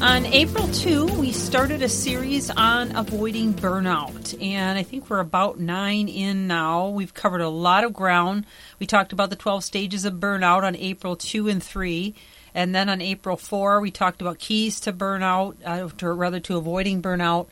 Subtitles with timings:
[0.00, 5.58] On April 2, we started a series on avoiding burnout, and I think we're about
[5.58, 6.88] nine in now.
[6.88, 8.44] We've covered a lot of ground.
[8.78, 12.14] We talked about the 12 stages of burnout on April 2 and 3,
[12.54, 16.56] and then on April 4, we talked about keys to burnout, uh, to, rather to
[16.56, 17.46] avoiding burnout.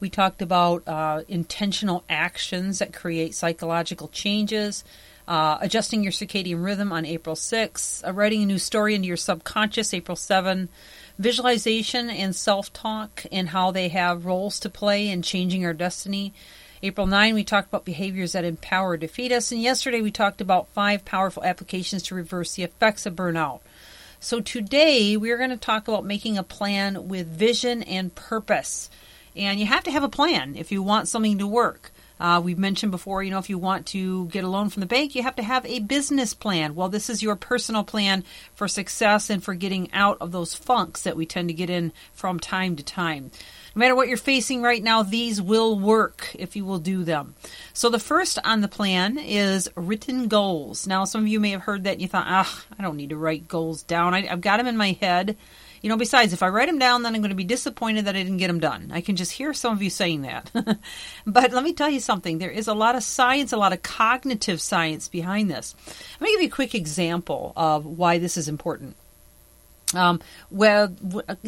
[0.00, 4.84] We talked about uh, intentional actions that create psychological changes.
[5.26, 9.16] Uh, adjusting your circadian rhythm on April 6, uh, writing a new story into your
[9.18, 10.70] subconscious April 7,
[11.18, 16.32] visualization and self talk and how they have roles to play in changing our destiny.
[16.82, 19.50] April 9, we talked about behaviors that empower defeat us.
[19.50, 23.60] And yesterday, we talked about five powerful applications to reverse the effects of burnout.
[24.20, 28.90] So today, we're going to talk about making a plan with vision and purpose.
[29.34, 31.90] And you have to have a plan if you want something to work.
[32.20, 34.86] Uh, we've mentioned before, you know, if you want to get a loan from the
[34.86, 36.74] bank, you have to have a business plan.
[36.74, 38.24] Well, this is your personal plan
[38.54, 41.92] for success and for getting out of those funks that we tend to get in
[42.12, 43.30] from time to time.
[43.74, 47.34] No matter what you're facing right now, these will work if you will do them.
[47.72, 50.86] So the first on the plan is written goals.
[50.86, 53.10] Now, some of you may have heard that and you thought, ah, I don't need
[53.10, 54.14] to write goals down.
[54.14, 55.36] I, I've got them in my head.
[55.82, 58.16] You know, besides, if I write them down, then I'm going to be disappointed that
[58.16, 58.90] I didn't get them done.
[58.92, 60.50] I can just hear some of you saying that.
[61.26, 62.38] but let me tell you something.
[62.38, 65.74] There is a lot of science, a lot of cognitive science behind this.
[66.20, 68.96] Let me give you a quick example of why this is important.
[69.94, 70.20] Um,
[70.50, 70.94] well,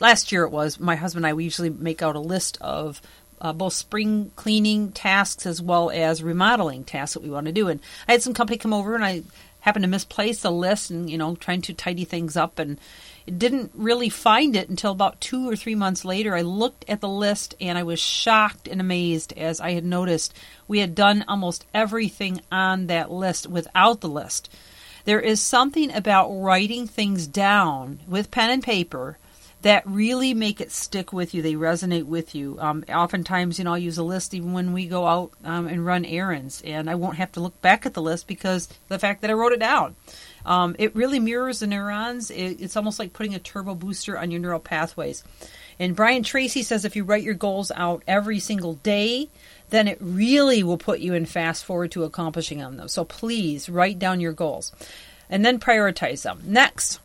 [0.00, 1.34] last year it was my husband and I.
[1.34, 3.00] We usually make out a list of
[3.40, 7.68] uh, both spring cleaning tasks as well as remodeling tasks that we want to do.
[7.68, 9.22] And I had some company come over, and I
[9.60, 12.78] happened to misplace the list, and you know, trying to tidy things up, and
[13.26, 16.34] didn't really find it until about two or three months later.
[16.34, 20.34] I looked at the list and I was shocked and amazed as I had noticed
[20.68, 24.50] we had done almost everything on that list without the list.
[25.04, 29.18] There is something about writing things down with pen and paper
[29.64, 31.40] that really make it stick with you.
[31.40, 32.58] They resonate with you.
[32.60, 35.84] Um, oftentimes, you know, I'll use a list even when we go out um, and
[35.84, 39.22] run errands, and I won't have to look back at the list because the fact
[39.22, 39.96] that I wrote it down.
[40.44, 42.30] Um, it really mirrors the neurons.
[42.30, 45.24] It, it's almost like putting a turbo booster on your neural pathways.
[45.78, 49.28] And Brian Tracy says if you write your goals out every single day,
[49.70, 52.86] then it really will put you in fast forward to accomplishing them.
[52.88, 54.72] So please write down your goals
[55.28, 56.42] and then prioritize them.
[56.44, 57.00] Next,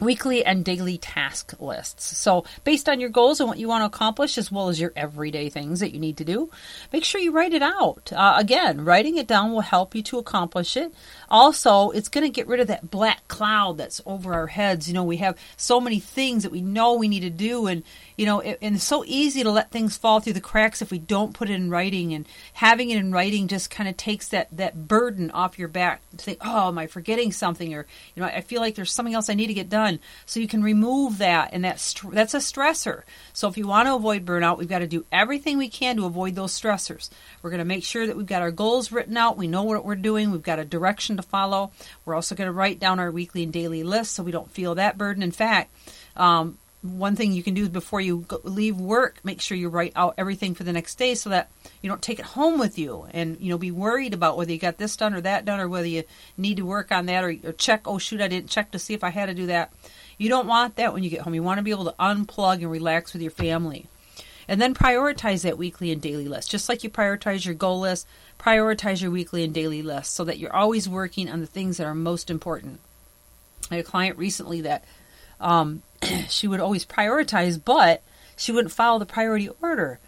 [0.00, 2.16] weekly and daily task lists.
[2.18, 4.92] So, based on your goals and what you want to accomplish, as well as your
[4.96, 6.50] everyday things that you need to do,
[6.92, 8.12] make sure you write it out.
[8.12, 10.92] Uh, again, writing it down will help you to accomplish it.
[11.30, 14.88] Also, it's going to get rid of that black cloud that's over our heads.
[14.88, 17.82] You know, we have so many things that we know we need to do, and
[18.16, 20.90] you know, it, and it's so easy to let things fall through the cracks if
[20.90, 22.14] we don't put it in writing.
[22.14, 26.02] And having it in writing just kind of takes that that burden off your back.
[26.10, 27.74] To think, oh, am I forgetting something?
[27.74, 29.89] Or you know, I feel like there's something else I need to get done.
[30.26, 33.02] So you can remove that, and that's that's a stressor.
[33.32, 36.06] So if you want to avoid burnout, we've got to do everything we can to
[36.06, 37.10] avoid those stressors.
[37.42, 39.36] We're going to make sure that we've got our goals written out.
[39.36, 40.30] We know what we're doing.
[40.30, 41.72] We've got a direction to follow.
[42.04, 44.74] We're also going to write down our weekly and daily list so we don't feel
[44.76, 45.22] that burden.
[45.22, 45.74] In fact,
[46.16, 49.92] um, one thing you can do before you go, leave work make sure you write
[49.94, 51.50] out everything for the next day so that
[51.82, 54.58] you don't take it home with you and you know be worried about whether you
[54.58, 56.02] got this done or that done or whether you
[56.38, 58.94] need to work on that or, or check oh shoot i didn't check to see
[58.94, 59.72] if i had to do that.
[60.18, 61.34] You don't want that when you get home.
[61.34, 63.86] You want to be able to unplug and relax with your family.
[64.46, 66.50] And then prioritize that weekly and daily list.
[66.50, 68.06] Just like you prioritize your goal list
[68.40, 71.86] prioritize your weekly and daily list so that you're always working on the things that
[71.86, 72.80] are most important.
[73.70, 74.84] I had a client recently that
[75.40, 75.82] um,
[76.28, 78.02] she would always prioritize, but
[78.36, 80.00] she wouldn't follow the priority order.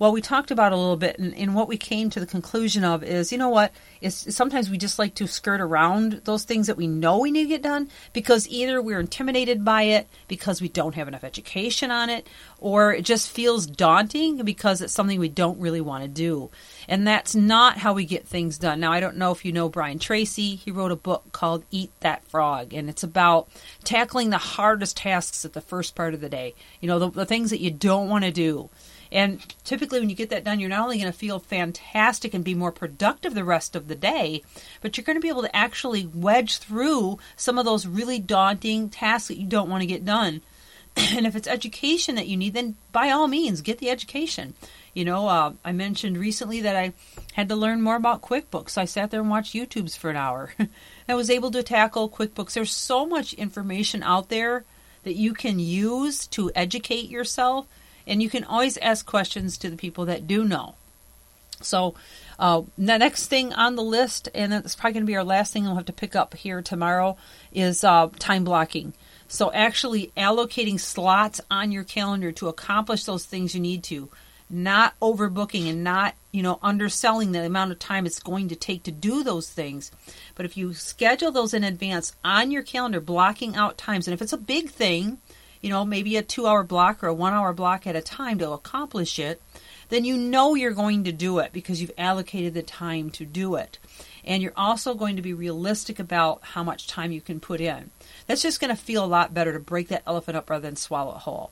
[0.00, 2.84] Well, we talked about a little bit, and, and, what we came to the conclusion
[2.84, 3.70] of is, you know what?
[4.00, 7.42] Is sometimes we just like to skirt around those things that we know we need
[7.42, 11.90] to get done because either we're intimidated by it because we don't have enough education
[11.90, 12.26] on it,
[12.60, 16.50] or it just feels daunting because it's something we don't really want to do.
[16.88, 18.80] And that's not how we get things done.
[18.80, 20.54] Now, I don't know if you know Brian Tracy.
[20.54, 23.50] He wrote a book called Eat That Frog, and it's about
[23.84, 26.54] tackling the hardest tasks at the first part of the day.
[26.80, 28.70] You know, the, the things that you don't want to do
[29.12, 32.44] and typically, when you get that done, you're not only going to feel fantastic and
[32.44, 34.42] be more productive the rest of the day,
[34.80, 38.88] but you're going to be able to actually wedge through some of those really daunting
[38.88, 40.42] tasks that you don't want to get done.
[40.96, 44.54] and if it's education that you need, then by all means, get the education.
[44.94, 46.92] You know, uh, I mentioned recently that I
[47.34, 48.70] had to learn more about QuickBooks.
[48.70, 50.52] So I sat there and watched YouTubes for an hour.
[51.08, 52.52] I was able to tackle QuickBooks.
[52.52, 54.64] There's so much information out there
[55.04, 57.66] that you can use to educate yourself,
[58.10, 60.74] and you can always ask questions to the people that do know.
[61.62, 61.94] So,
[62.38, 65.52] uh, the next thing on the list, and it's probably going to be our last
[65.52, 67.16] thing we'll have to pick up here tomorrow,
[67.52, 68.94] is uh, time blocking.
[69.28, 74.08] So, actually allocating slots on your calendar to accomplish those things you need to,
[74.48, 78.82] not overbooking and not, you know, underselling the amount of time it's going to take
[78.84, 79.92] to do those things.
[80.34, 84.22] But if you schedule those in advance on your calendar, blocking out times, and if
[84.22, 85.18] it's a big thing,
[85.60, 88.38] you know, maybe a two hour block or a one hour block at a time
[88.38, 89.40] to accomplish it,
[89.88, 93.56] then you know you're going to do it because you've allocated the time to do
[93.56, 93.78] it.
[94.24, 97.90] And you're also going to be realistic about how much time you can put in.
[98.26, 100.76] That's just going to feel a lot better to break that elephant up rather than
[100.76, 101.50] swallow it whole.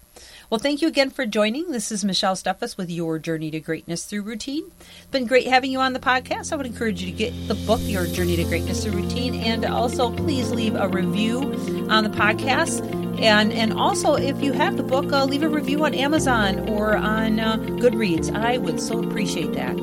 [0.50, 1.70] Well, thank you again for joining.
[1.70, 4.70] This is Michelle Steffes with Your Journey to Greatness Through Routine.
[4.79, 6.53] It's been great having you on the podcast.
[6.53, 9.65] I would encourage you to get the book, Your Journey to Greatness Through Routine, and
[9.65, 11.41] also please leave a review
[11.91, 12.85] on the podcast.
[13.20, 16.97] And and also, if you have the book, uh, leave a review on Amazon or
[16.97, 18.32] on uh, Goodreads.
[18.35, 19.76] I would so appreciate that.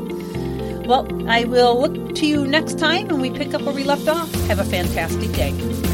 [0.85, 4.07] Well, I will look to you next time when we pick up where we left
[4.07, 4.31] off.
[4.47, 5.84] Have a fantastic day.